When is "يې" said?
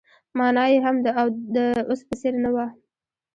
0.71-0.77